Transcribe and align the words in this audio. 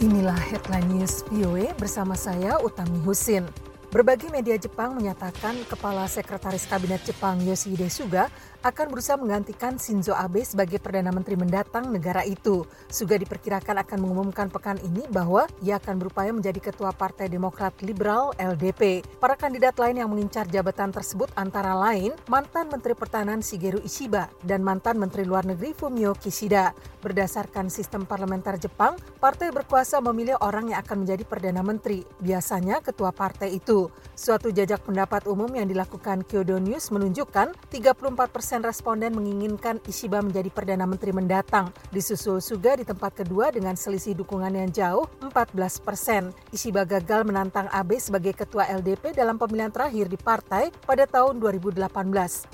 Inilah 0.00 0.40
headline 0.48 0.96
news 0.96 1.20
VOA 1.28 1.76
bersama 1.76 2.16
saya 2.16 2.56
Utami 2.64 3.04
Husin. 3.04 3.44
Berbagai 3.92 4.32
media 4.32 4.56
Jepang 4.56 4.96
menyatakan 4.96 5.52
Kepala 5.68 6.08
Sekretaris 6.08 6.64
Kabinet 6.64 7.04
Jepang 7.04 7.36
Yoshihide 7.44 7.92
Suga 7.92 8.32
akan 8.60 8.92
berusaha 8.92 9.16
menggantikan 9.16 9.80
Shinzo 9.80 10.12
Abe 10.12 10.44
sebagai 10.44 10.76
Perdana 10.76 11.08
Menteri 11.08 11.32
mendatang 11.36 11.88
negara 11.88 12.20
itu. 12.28 12.68
Suga 12.92 13.16
diperkirakan 13.16 13.80
akan 13.80 13.98
mengumumkan 14.04 14.52
pekan 14.52 14.76
ini 14.84 15.08
bahwa 15.08 15.48
ia 15.64 15.80
akan 15.80 15.96
berupaya 15.96 16.28
menjadi 16.28 16.60
Ketua 16.60 16.92
Partai 16.92 17.32
Demokrat 17.32 17.72
Liberal 17.80 18.36
LDP. 18.36 19.00
Para 19.16 19.32
kandidat 19.36 19.80
lain 19.80 20.04
yang 20.04 20.12
mengincar 20.12 20.44
jabatan 20.44 20.92
tersebut 20.92 21.32
antara 21.40 21.72
lain 21.72 22.12
mantan 22.28 22.68
Menteri 22.68 22.92
Pertahanan 22.92 23.40
Shigeru 23.40 23.80
Ishiba 23.80 24.28
dan 24.44 24.60
mantan 24.60 25.00
Menteri 25.00 25.24
Luar 25.24 25.48
Negeri 25.48 25.72
Fumio 25.72 26.12
Kishida. 26.12 26.76
Berdasarkan 27.00 27.72
sistem 27.72 28.04
parlementer 28.04 28.60
Jepang, 28.60 28.92
partai 29.16 29.48
berkuasa 29.48 30.04
memilih 30.04 30.36
orang 30.44 30.68
yang 30.68 30.84
akan 30.84 31.08
menjadi 31.08 31.24
Perdana 31.24 31.64
Menteri, 31.64 32.04
biasanya 32.20 32.84
ketua 32.84 33.08
partai 33.08 33.56
itu. 33.56 33.88
Suatu 34.12 34.52
jajak 34.52 34.84
pendapat 34.84 35.24
umum 35.24 35.48
yang 35.48 35.64
dilakukan 35.64 36.28
Kyodo 36.28 36.60
News 36.60 36.92
menunjukkan 36.92 37.56
34 37.72 38.28
persen 38.28 38.49
persen 38.50 38.66
responden 38.66 39.14
menginginkan 39.14 39.78
Ishiba 39.86 40.18
menjadi 40.18 40.50
Perdana 40.50 40.82
Menteri 40.82 41.14
mendatang. 41.14 41.70
Disusul 41.94 42.42
Suga 42.42 42.74
di 42.74 42.82
tempat 42.82 43.22
kedua 43.22 43.54
dengan 43.54 43.78
selisih 43.78 44.18
dukungan 44.18 44.50
yang 44.50 44.66
jauh 44.74 45.06
14 45.22 45.54
persen. 45.78 46.34
Ishiba 46.50 46.82
gagal 46.82 47.22
menantang 47.22 47.70
Abe 47.70 48.02
sebagai 48.02 48.34
Ketua 48.34 48.66
LDP 48.66 49.14
dalam 49.14 49.38
pemilihan 49.38 49.70
terakhir 49.70 50.10
di 50.10 50.18
partai 50.18 50.74
pada 50.82 51.06
tahun 51.06 51.38
2018. 51.38 51.78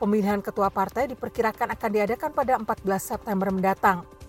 Pemilihan 0.00 0.40
Ketua 0.40 0.72
Partai 0.72 1.12
diperkirakan 1.12 1.76
akan 1.76 1.90
diadakan 1.92 2.30
pada 2.32 2.56
14 2.56 3.12
September 3.12 3.52
mendatang. 3.52 4.21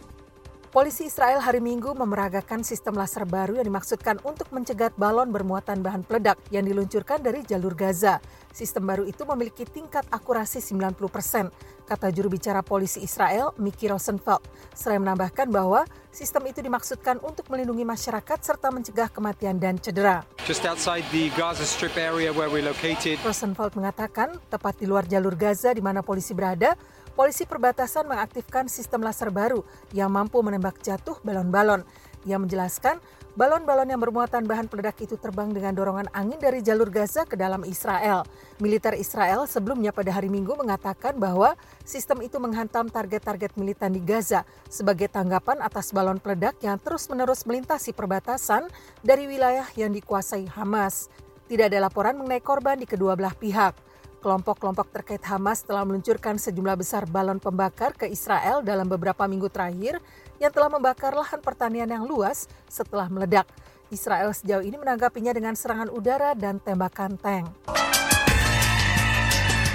Polisi 0.74 1.06
Israel 1.06 1.38
hari 1.38 1.62
Minggu 1.62 1.94
memeragakan 1.94 2.66
sistem 2.66 2.98
laser 2.98 3.30
baru 3.30 3.62
yang 3.62 3.70
dimaksudkan 3.70 4.18
untuk 4.26 4.50
mencegat 4.50 4.98
balon 4.98 5.30
bermuatan 5.30 5.86
bahan 5.86 6.02
peledak 6.02 6.42
yang 6.50 6.66
diluncurkan 6.66 7.22
dari 7.22 7.46
jalur 7.46 7.78
Gaza. 7.78 8.18
Sistem 8.50 8.90
baru 8.90 9.06
itu 9.06 9.22
memiliki 9.22 9.70
tingkat 9.70 10.02
akurasi 10.10 10.66
90 10.66 10.98
persen, 11.14 11.54
kata 11.86 12.10
juru 12.10 12.34
bicara 12.34 12.66
polisi 12.66 13.06
Israel, 13.06 13.54
Miki 13.62 13.86
Rosenfeld. 13.86 14.42
Seraya 14.74 14.98
menambahkan 14.98 15.46
bahwa 15.54 15.86
sistem 16.10 16.50
itu 16.50 16.66
dimaksudkan 16.66 17.22
untuk 17.22 17.54
melindungi 17.54 17.86
masyarakat 17.86 18.42
serta 18.42 18.74
mencegah 18.74 19.14
kematian 19.14 19.62
dan 19.62 19.78
cedera. 19.78 20.26
Just 20.50 20.66
outside 20.66 21.06
the 21.14 21.30
Gaza 21.38 21.70
Strip 21.70 21.94
area 22.02 22.34
where 22.34 22.50
we're 22.50 22.66
located. 22.66 23.22
Rosenfeld 23.22 23.78
mengatakan, 23.78 24.42
tepat 24.50 24.82
di 24.82 24.90
luar 24.90 25.06
jalur 25.06 25.38
Gaza 25.38 25.70
di 25.70 25.86
mana 25.86 26.02
polisi 26.02 26.34
berada, 26.34 26.74
polisi 27.14 27.46
perbatasan 27.46 28.10
mengaktifkan 28.10 28.66
sistem 28.70 29.06
laser 29.06 29.30
baru 29.30 29.62
yang 29.94 30.10
mampu 30.10 30.42
menembak 30.42 30.82
jatuh 30.82 31.18
balon-balon. 31.22 31.86
Ia 32.24 32.40
menjelaskan, 32.40 33.04
balon-balon 33.36 33.92
yang 33.92 34.00
bermuatan 34.00 34.48
bahan 34.48 34.72
peledak 34.72 34.96
itu 35.04 35.20
terbang 35.20 35.52
dengan 35.52 35.76
dorongan 35.76 36.08
angin 36.16 36.40
dari 36.40 36.64
jalur 36.64 36.88
Gaza 36.88 37.28
ke 37.28 37.36
dalam 37.36 37.68
Israel. 37.68 38.24
Militer 38.64 38.96
Israel 38.96 39.44
sebelumnya 39.44 39.92
pada 39.92 40.16
hari 40.16 40.32
Minggu 40.32 40.56
mengatakan 40.56 41.20
bahwa 41.20 41.60
sistem 41.84 42.24
itu 42.24 42.40
menghantam 42.40 42.88
target-target 42.88 43.60
militan 43.60 43.92
di 43.92 44.00
Gaza 44.00 44.48
sebagai 44.72 45.12
tanggapan 45.12 45.60
atas 45.60 45.92
balon 45.92 46.16
peledak 46.16 46.56
yang 46.64 46.80
terus-menerus 46.80 47.44
melintasi 47.44 47.92
perbatasan 47.92 48.72
dari 49.04 49.28
wilayah 49.28 49.68
yang 49.76 49.92
dikuasai 49.92 50.48
Hamas. 50.48 51.12
Tidak 51.52 51.68
ada 51.68 51.92
laporan 51.92 52.16
mengenai 52.16 52.40
korban 52.40 52.80
di 52.80 52.88
kedua 52.88 53.20
belah 53.20 53.36
pihak. 53.36 53.76
Kelompok-kelompok 54.24 54.88
terkait 54.88 55.20
Hamas 55.28 55.68
telah 55.68 55.84
meluncurkan 55.84 56.40
sejumlah 56.40 56.80
besar 56.80 57.04
balon 57.04 57.44
pembakar 57.44 57.92
ke 57.92 58.08
Israel 58.08 58.64
dalam 58.64 58.88
beberapa 58.88 59.28
minggu 59.28 59.52
terakhir 59.52 60.00
yang 60.40 60.48
telah 60.48 60.72
membakar 60.72 61.12
lahan 61.12 61.44
pertanian 61.44 61.92
yang 61.92 62.08
luas 62.08 62.48
setelah 62.72 63.12
meledak. 63.12 63.44
Israel 63.92 64.32
sejauh 64.32 64.64
ini 64.64 64.80
menanggapinya 64.80 65.36
dengan 65.36 65.60
serangan 65.60 65.92
udara 65.92 66.32
dan 66.40 66.64
tembakan 66.64 67.20
tank. 67.20 67.52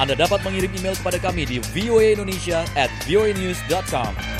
Anda 0.00 0.16
dapat 0.16 0.40
mengirim 0.40 0.72
email 0.80 0.96
kepada 0.96 1.20
kami 1.20 1.44
di 1.44 1.60
voaindonesia 1.60 2.64
at 2.72 2.88
voanews.com. 3.04 4.37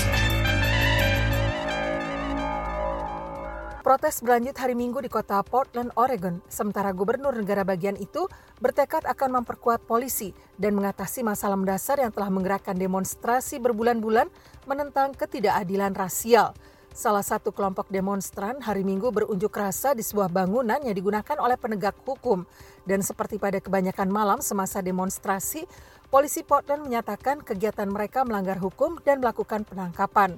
Protes 3.79 4.19
berlanjut 4.19 4.59
hari 4.59 4.75
Minggu 4.75 4.99
di 4.99 5.07
kota 5.07 5.39
Portland, 5.39 5.95
Oregon, 5.95 6.43
sementara 6.51 6.91
gubernur 6.91 7.31
negara 7.31 7.63
bagian 7.63 7.95
itu 7.95 8.27
bertekad 8.59 9.07
akan 9.07 9.39
memperkuat 9.39 9.87
polisi 9.87 10.35
dan 10.59 10.75
mengatasi 10.75 11.23
masalah 11.23 11.55
mendasar 11.55 11.95
yang 11.95 12.11
telah 12.11 12.27
menggerakkan 12.27 12.75
demonstrasi 12.75 13.55
berbulan-bulan 13.63 14.27
menentang 14.67 15.15
ketidakadilan 15.15 15.95
rasial. 15.95 16.51
Salah 16.91 17.23
satu 17.23 17.55
kelompok 17.55 17.87
demonstran 17.87 18.59
hari 18.59 18.83
Minggu 18.83 19.15
berunjuk 19.15 19.55
rasa 19.55 19.95
di 19.95 20.03
sebuah 20.03 20.27
bangunan 20.27 20.83
yang 20.83 20.91
digunakan 20.91 21.39
oleh 21.39 21.55
penegak 21.55 21.95
hukum. 22.03 22.43
Dan 22.83 22.99
seperti 22.99 23.39
pada 23.39 23.63
kebanyakan 23.63 24.11
malam 24.11 24.39
semasa 24.43 24.83
demonstrasi, 24.83 25.63
polisi 26.11 26.43
Portland 26.43 26.83
menyatakan 26.83 27.39
kegiatan 27.39 27.87
mereka 27.87 28.27
melanggar 28.27 28.59
hukum 28.59 28.99
dan 29.07 29.23
melakukan 29.23 29.63
penangkapan. 29.63 30.35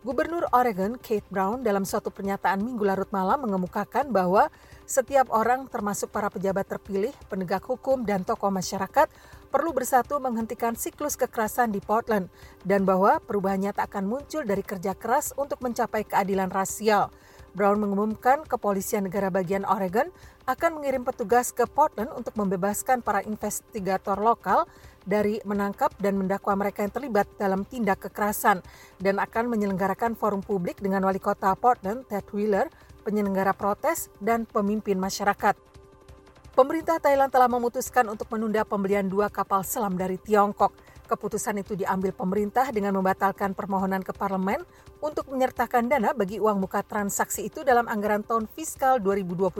Gubernur 0.00 0.48
Oregon 0.56 0.96
Kate 0.96 1.28
Brown 1.28 1.60
dalam 1.60 1.84
suatu 1.84 2.08
pernyataan 2.08 2.64
minggu 2.64 2.88
larut 2.88 3.12
malam 3.12 3.44
mengemukakan 3.44 4.08
bahwa 4.08 4.48
setiap 4.88 5.28
orang 5.28 5.68
termasuk 5.68 6.08
para 6.08 6.32
pejabat 6.32 6.64
terpilih, 6.64 7.12
penegak 7.28 7.60
hukum, 7.68 8.00
dan 8.08 8.24
tokoh 8.24 8.48
masyarakat 8.48 9.12
perlu 9.52 9.76
bersatu 9.76 10.16
menghentikan 10.16 10.72
siklus 10.72 11.20
kekerasan 11.20 11.68
di 11.68 11.84
Portland 11.84 12.32
dan 12.64 12.88
bahwa 12.88 13.20
perubahannya 13.20 13.76
tak 13.76 13.92
akan 13.92 14.08
muncul 14.08 14.40
dari 14.40 14.64
kerja 14.64 14.96
keras 14.96 15.36
untuk 15.36 15.60
mencapai 15.60 16.08
keadilan 16.08 16.48
rasial. 16.48 17.12
Brown 17.52 17.82
mengumumkan 17.82 18.46
kepolisian 18.46 19.10
negara 19.10 19.28
bagian 19.28 19.66
Oregon 19.66 20.10
akan 20.46 20.80
mengirim 20.80 21.02
petugas 21.02 21.50
ke 21.50 21.66
Portland 21.66 22.10
untuk 22.14 22.34
membebaskan 22.38 23.02
para 23.02 23.22
investigator 23.26 24.18
lokal 24.18 24.66
dari 25.02 25.42
menangkap 25.42 25.90
dan 25.98 26.20
mendakwa 26.20 26.54
mereka 26.54 26.84
yang 26.84 26.92
terlibat 26.92 27.26
dalam 27.40 27.66
tindak 27.66 28.06
kekerasan 28.06 28.62
dan 29.00 29.18
akan 29.18 29.50
menyelenggarakan 29.50 30.14
forum 30.14 30.44
publik 30.44 30.78
dengan 30.78 31.02
wali 31.02 31.18
kota 31.18 31.50
Portland, 31.56 32.06
Ted 32.06 32.28
Wheeler, 32.30 32.68
penyelenggara 33.02 33.56
protes, 33.56 34.12
dan 34.20 34.44
pemimpin 34.44 35.00
masyarakat. 35.00 35.56
Pemerintah 36.50 37.00
Thailand 37.00 37.32
telah 37.32 37.48
memutuskan 37.48 38.04
untuk 38.10 38.28
menunda 38.28 38.66
pembelian 38.66 39.06
dua 39.06 39.32
kapal 39.32 39.64
selam 39.64 39.96
dari 39.96 40.20
Tiongkok. 40.20 40.74
Keputusan 41.10 41.58
itu 41.58 41.74
diambil 41.74 42.14
pemerintah 42.14 42.70
dengan 42.70 42.94
membatalkan 42.94 43.50
permohonan 43.50 43.98
ke 43.98 44.14
parlemen 44.14 44.62
untuk 45.02 45.26
menyertakan 45.26 45.90
dana 45.90 46.14
bagi 46.14 46.38
uang 46.38 46.62
muka 46.62 46.86
transaksi 46.86 47.50
itu 47.50 47.66
dalam 47.66 47.90
anggaran 47.90 48.22
tahun 48.22 48.46
fiskal 48.46 49.02
2021. 49.02 49.50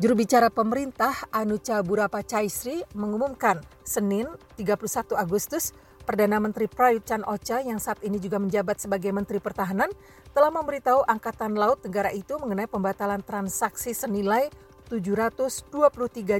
Juru 0.00 0.14
bicara 0.16 0.48
pemerintah 0.48 1.12
Anucha 1.36 1.84
Burapa 1.84 2.24
Chaisri 2.24 2.80
mengumumkan 2.96 3.60
Senin 3.84 4.24
31 4.56 5.12
Agustus 5.20 5.76
Perdana 6.08 6.40
Menteri 6.40 6.64
Prayut 6.64 7.04
Chan 7.04 7.20
Ocha 7.28 7.60
yang 7.60 7.76
saat 7.76 8.00
ini 8.00 8.16
juga 8.16 8.40
menjabat 8.40 8.80
sebagai 8.80 9.12
Menteri 9.12 9.44
Pertahanan 9.44 9.92
telah 10.32 10.48
memberitahu 10.48 11.04
Angkatan 11.04 11.60
Laut 11.60 11.84
negara 11.84 12.08
itu 12.08 12.40
mengenai 12.40 12.72
pembatalan 12.72 13.20
transaksi 13.20 13.92
senilai 13.92 14.48
723 14.88 15.68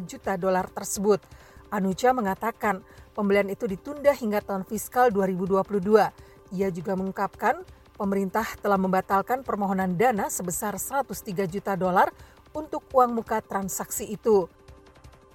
juta 0.05 0.37
dolar 0.41 0.69
tersebut. 0.73 1.21
Anucha 1.72 2.12
mengatakan 2.12 2.84
pembelian 3.12 3.48
itu 3.48 3.64
ditunda 3.64 4.12
hingga 4.12 4.42
tahun 4.42 4.64
fiskal 4.69 5.08
2022. 5.12 5.64
Ia 6.54 6.69
juga 6.70 6.92
mengungkapkan 6.97 7.64
pemerintah 7.94 8.44
telah 8.58 8.76
membatalkan 8.76 9.47
permohonan 9.47 9.94
dana 9.94 10.26
sebesar 10.28 10.76
103 10.76 11.47
juta 11.47 11.72
dolar 11.78 12.10
untuk 12.54 12.86
uang 12.94 13.14
muka 13.16 13.42
transaksi 13.42 14.06
itu. 14.10 14.47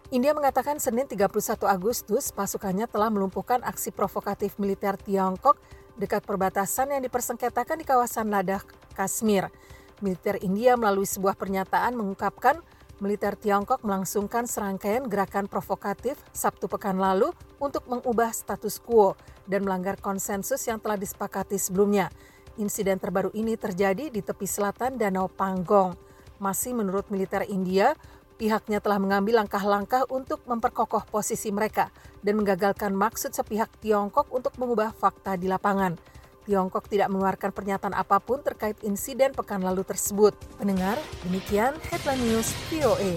India 0.09 0.34
mengatakan 0.34 0.81
Senin 0.81 1.06
31 1.06 1.29
Agustus 1.69 2.34
pasukannya 2.34 2.90
telah 2.90 3.13
melumpuhkan 3.13 3.61
aksi 3.61 3.94
provokatif 3.94 4.57
militer 4.57 4.97
Tiongkok 4.97 5.61
dekat 6.02 6.25
perbatasan 6.25 6.96
yang 6.96 7.03
dipersengketakan 7.05 7.78
di 7.78 7.85
kawasan 7.85 8.32
Ladakh, 8.34 8.66
Kashmir. 8.97 9.52
Militer 9.99 10.40
India 10.40 10.79
melalui 10.79 11.05
sebuah 11.05 11.35
pernyataan 11.35 11.91
mengungkapkan 11.93 12.64
militer 12.99 13.35
Tiongkok 13.35 13.84
melangsungkan 13.84 14.46
serangkaian 14.47 15.07
gerakan 15.07 15.47
provokatif 15.47 16.19
Sabtu 16.35 16.67
pekan 16.67 16.99
lalu 16.99 17.31
untuk 17.59 17.87
mengubah 17.87 18.31
status 18.31 18.79
quo 18.79 19.16
dan 19.47 19.63
melanggar 19.66 19.97
konsensus 19.99 20.63
yang 20.67 20.78
telah 20.78 20.99
disepakati 20.99 21.55
sebelumnya. 21.57 22.11
Insiden 22.59 22.99
terbaru 22.99 23.31
ini 23.31 23.55
terjadi 23.55 24.11
di 24.11 24.19
tepi 24.19 24.43
selatan 24.43 24.99
Danau 24.99 25.31
Panggong. 25.31 25.96
Masih 26.43 26.75
menurut 26.75 27.07
militer 27.07 27.47
India, 27.47 27.96
pihaknya 28.40 28.79
telah 28.84 28.99
mengambil 28.99 29.43
langkah-langkah 29.43 30.07
untuk 30.11 30.43
memperkokoh 30.47 31.07
posisi 31.07 31.51
mereka 31.51 31.91
dan 32.23 32.40
menggagalkan 32.40 32.91
maksud 32.96 33.31
sepihak 33.31 33.72
Tiongkok 33.79 34.28
untuk 34.31 34.55
mengubah 34.59 34.91
fakta 34.91 35.35
di 35.40 35.47
lapangan. 35.47 36.19
Tiongkok 36.49 36.90
tidak 36.90 37.13
mengeluarkan 37.13 37.53
pernyataan 37.53 37.93
apa 37.93 38.17
pun 38.17 38.41
terkait 38.41 38.81
insiden 38.81 39.37
pekan 39.37 39.61
lalu 39.61 39.85
tersebut. 39.85 40.34
Pendengar, 40.57 40.97
demikian 41.29 41.78
Headline 41.93 42.25
News 42.25 42.49
VOA. 42.73 43.13